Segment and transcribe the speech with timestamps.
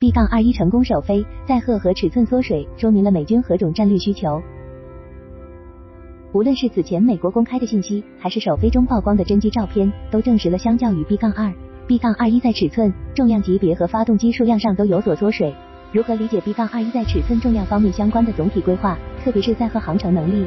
[0.00, 4.40] B 杠二一成功首飞，载荷和尺寸缩水，说明了美军何种战略需求。
[6.32, 11.52] 无论是此前美国公开的信息，还是首飞中曝光的真机照片，都证实了相较于 B 杠二
[11.86, 15.54] ，B 杠二一在尺寸、重量级别和发动机数量上都有所缩水。
[15.92, 20.46] 如何理解 B 杠二一在尺寸、重量方面相关的总体规划，特别是载荷航程能力？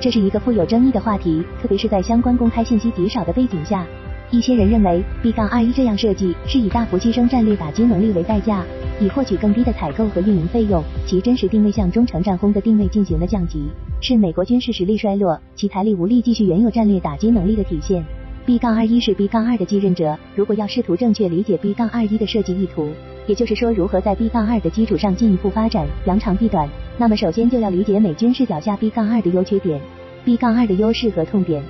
[0.00, 3.86] 这是一个富有争议的话题，特别是在相关公开信息极少的背景下。
[4.30, 8.64] 一些人认为 B 杠二一这样设计是以大幅牺牲战略打击能力为代价，
[9.00, 13.68] 以获取更低的采购和运营费用，其真实定位向中程战轰的定位进行了降级。
[14.00, 18.04] 是美国军事实力衰落，其财力无力继续原有战略打击能力的体现。
[18.44, 20.18] B 杠二一是 B 杠二的继任者。
[20.34, 22.90] 如果要试图正确理解 B 杠二一的设计意图，
[23.26, 26.68] 也就是说如何在 B 杠二的基础上进一步发展，扬长避短，
[26.98, 29.80] 那么首先就要理解美军视角下 B 杠二的优缺点
[30.24, 31.62] ，B 杠二的优势和痛点。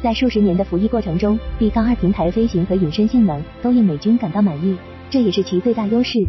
[0.00, 4.76] 在数十年的服役过程中，B 杠二平台飞行和隐身性能都令美军感到满意，
[5.10, 6.20] 这也是其最大优势。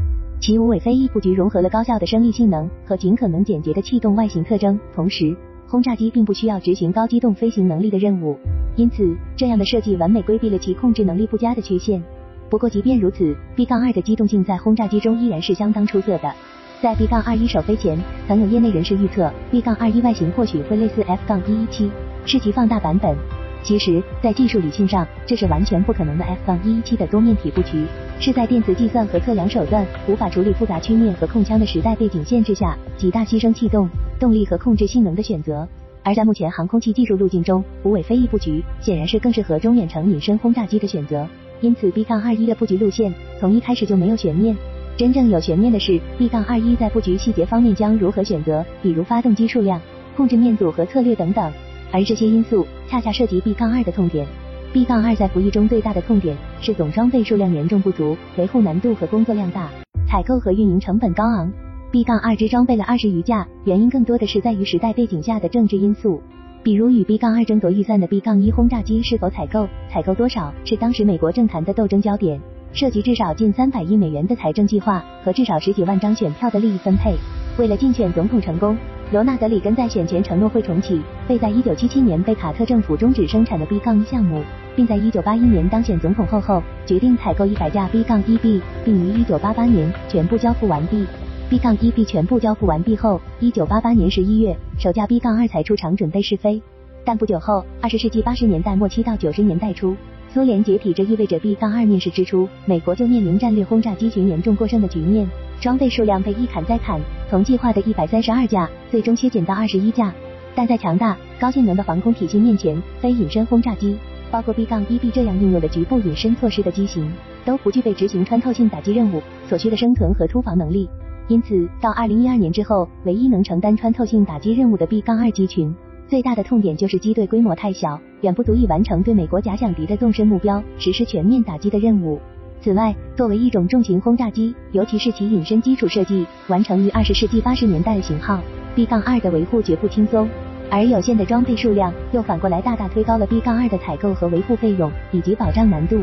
[0.42, 8.36] 其无尾飞翼布局融合了高效的升力性能和尽可能简洁的气动外形特征，同时轰炸机并不需要执行高机动飞行能力的任务，
[8.76, 12.02] 因此这样的设计完美规避了其控制能力不佳的缺陷。
[12.50, 16.34] 不过即便如此，B 杠二的机动性在轰炸机中依然是相当出色的。
[16.82, 21.92] 在 B 杠二一首飞前，曾有业内人士预测 B 杠二一外形或许会类似 F 杠一一七，
[22.26, 23.16] 是其放大版本。
[23.62, 26.24] 其实，在技术理性上，这是完全不可能的。
[26.24, 27.86] F 杠一一七的多面体布局，
[28.20, 33.88] 是在电磁计算和测量手段无法处理复杂曲面和控枪的时代背景限制下，极大牺牲气动、
[34.20, 35.68] 动力和控制性能的选择。
[36.04, 41.28] 而在目前航空器技术路径中，无尾飞翼布局显然是更适合中远程隐身轰炸机的选择。
[41.60, 44.56] 因此，B 杠二一的布局路线从一开始就没有悬念。
[44.96, 49.80] 真正有悬念的是，B 杠二一在布局细节方面将如何选择，比如发动机数量、
[50.16, 51.52] 控制面组和策略等等。
[51.92, 54.26] 而这些因素恰恰涉及 B 杠二的痛点。
[54.72, 59.68] B 杠二在服役中最大的痛点是总装备数量严重不足，维护难度和工作量大，
[60.08, 61.52] 采购和运营成本高昂。
[61.92, 66.22] B 杠二只装备了二十余架，原因更多的是在于时代背景下的政治因素，
[66.62, 72.40] 比如与 B 杠二争夺预算的 B 杠一轰炸机是否采购，采购多少，是当时美国政坛的斗争焦点，
[72.72, 77.16] 涉及至少近三百亿美元的财政计划和至少十几万张选票的利益分配。
[77.58, 78.78] 为了竞选总统成功。
[79.12, 84.44] 罗纳德里根在选前承诺会重启被在1977年被卡特政府终止生产的 B 杠一项目，
[84.76, 91.08] 并在1981年当选总统后后决定采购100架 B 杠一 B，并于1988年全部交付完毕。
[91.50, 96.62] B 杠一 B 全部交付完毕后，1988年11月，首架 B 杠二才出厂准备试飞。
[97.04, 99.96] 但不久后，20世纪80年代末期到90年代初，
[100.32, 105.28] 苏联解体，这意味着 B 杠二面世之初，美国就面临战略轰炸机群严重过剩的局面。
[105.60, 110.14] 装备数量被一砍再砍，从计划的一百三十二架，最终削减到二十一架。
[110.54, 113.98] 但在强大、高性能的防空体系面前，非隐身轰炸机，
[114.30, 117.12] 包括 B 杠一 B 这样应用的局部隐身措施的机型，
[117.44, 120.88] 都不具备执行穿透性打击任务所需的生存和突防能力。
[121.28, 125.76] 因此，到二零一二年之后，唯一能承担穿透性打击任务的 B 杠二机群，
[126.10, 132.20] 最大的痛点就是机队规模太小，远不足以完成对美国假想敌的纵深目标实施全面打击的任务。
[132.62, 138.42] 此外，作为一种重型轰炸机，尤其是其隐身基础设计完成于二十世纪八十年代的型号
[138.74, 140.28] ，B 杠二的维护绝不轻松，
[140.72, 146.02] 而有限的装备数量又反过来大大推高了 B 杠二的采购和维护费用以及保障难度。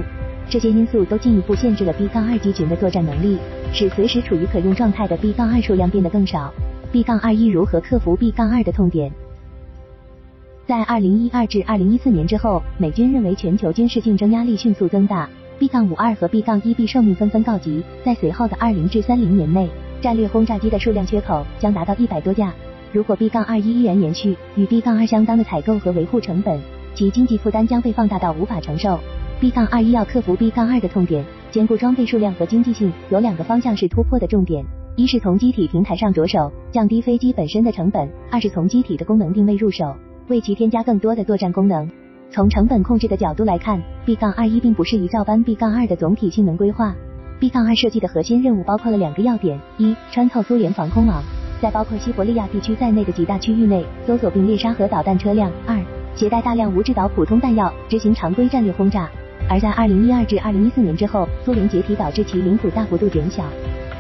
[0.49, 3.39] 这些因素都进一步限制了 B 杠二机群的作战能力，
[3.73, 6.55] 使随时处于可用状态的 B 杠二数量变得更少。
[6.93, 9.11] B 杠二一如何克服 B 杠二的痛点？
[10.67, 15.31] 在二零一二至二零一四年之后，美军认为全球军事竞争压力迅速增大。
[15.61, 19.69] B 杠五二和 B 杠一 B 寿命纷纷告急，在随后的二零至三零年内，
[20.01, 22.53] 战略轰炸机的数量缺口将达到一百多架。
[22.93, 26.61] 如果 B 杠二一依然延续与 B 杠二相当的采购和维护成本，
[26.97, 28.99] 其经济负担将被放大到无法承受。
[29.39, 34.65] B 杠二一要克服 B 杠二的痛点，兼顾装备数量和经济性，有两个方向是突破的重点：
[34.97, 39.95] 一是从机体平台上着手，降低飞机本身的成本；二是从机体的功能定位入手，
[40.29, 41.89] 为其添加更多的作战功能。
[42.31, 46.95] 从成本控制的角度来看，B 杠二一并不适宜照搬 B 杠二的总体性能规划。
[47.39, 51.23] B 杠二设计的核心任务包括了两个要点：一、穿透苏联防空网，
[51.63, 55.81] 在包括西伯利亚地区在内的极大区域内搜索并猎杀核导弹车辆；二、
[56.15, 59.09] 携带大量无制导普通弹药，执行常规战略轰炸。
[59.49, 63.45] 而在二零一二至二零一四年之后，苏联解体导致其领土大幅度减小，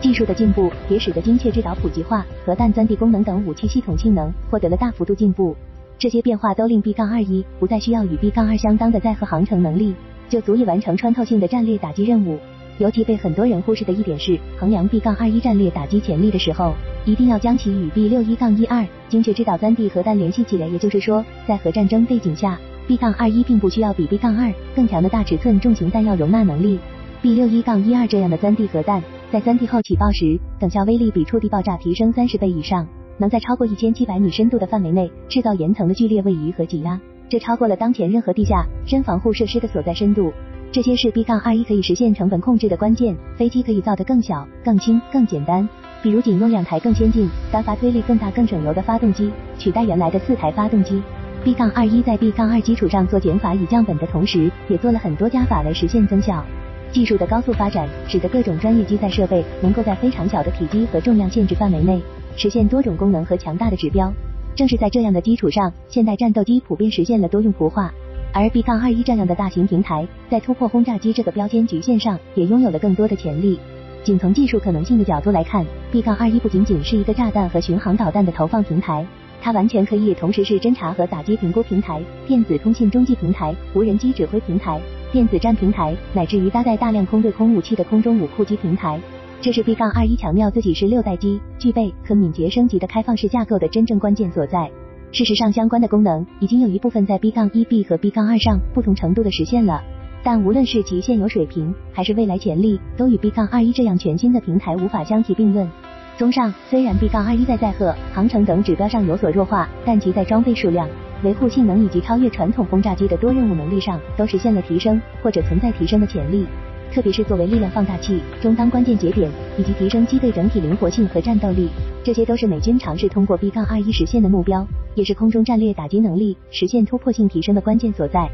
[0.00, 5.54] 技术的进步也使得精确制导普及化、核弹钻地功能等武器系统性能获得了大幅度进步。
[5.98, 9.94] 这些变化都令 B 杠二一不再需要与 B 杠二相当的载荷航程能力，
[10.28, 12.38] 就足以完成穿透性的战略打击任务。
[12.78, 16.74] 尤其被很多人忽视的一点是，衡量 B 杠二一战略打击潜力的时候，
[17.06, 20.66] 一定要将其与 B 六一杠一二精确制导三地核弹联系起来。
[20.66, 26.78] 也就是说，在核战争背景下，B 杠二一并不需要比 B 杠二更强的大尺寸重型弹药容纳能力。
[27.22, 29.02] B 六一杠一二这样的三地核弹
[29.32, 32.86] 在三 D 后起爆时，等效威力比触地爆炸提升三十倍以上，
[33.18, 40.32] 能在超过一千七百米深度的范围内制造岩层的剧烈位移和挤压，这超过了当前任何地下深防护设施的所在深度。
[40.72, 43.16] 这些是 B 杠二一可以实现成本控制的关键。
[43.36, 45.66] 飞机可以造得更小、更轻、更简单，
[46.02, 51.00] 比如仅用两台更先进、单发推力更大、更省油的发动机取代原来的四台发动机。
[51.44, 56.44] B 杠二一在 B 杠二基础上做减法以降本的同时，也做了很多加法来实现增效。
[56.92, 62.02] 技术的高速发展，使得各种专业机载设备能够在非常小的体积和重量限制范围内，
[62.36, 64.12] 实现多种功能和强大的指标。
[64.54, 67.92] 正是在这样的基础上，现代战斗机普遍实现了多用途化。
[68.32, 73.58] 而 B 杠二一这样的大型平台，在突破轰炸机这个标签局限上，也拥有了更多的潜力。
[74.04, 79.04] 仅从技术可能性的角度来看，B 杠二一不仅仅是一个炸弹和巡航导弹的投放平台，
[79.42, 84.80] 它完全可以同时是侦察和打击评估平台、电子通信中继平台、无人机指挥平台、
[85.12, 89.00] 电子战平台，乃至于搭载大量空对空武器的空中武库机平台。
[89.46, 94.68] 这是 B 杠二一强调自己是六代机，具备可敏捷升级的开放式架构的真正关键所在。
[95.12, 99.80] 事实上，相关的功能已经有一部分在 B 杠一 B 和 B 杠二上不同程度的实现了，
[100.24, 105.70] 但无论是其现有水平还是未来潜力，都与 B 杠二一这样全新的平台无法相提并论。
[106.18, 110.88] 综上，虽然 B 杠二一在载荷、航程等指标上有所弱化，但其在装备数量、
[111.22, 116.44] 维护性能以及超越传统轰炸机的多任务能力上都实现了提升或者存在提升的潜力。
[116.92, 121.68] 特别是作为力量放大器、充当关键节点，以及提升机队整体灵活性和战斗力，
[122.02, 128.30] 这些都是美军尝试通过 B 杠二一实现的目标，也是空中战略打击能力实现突破性提升的关键所在。